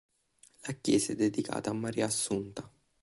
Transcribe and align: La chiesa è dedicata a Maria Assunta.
La 0.65 0.73
chiesa 0.73 1.11
è 1.11 1.15
dedicata 1.15 1.69
a 1.69 1.73
Maria 1.73 2.07
Assunta. 2.07 2.67